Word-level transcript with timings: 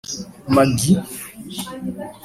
Maggy 0.53 0.95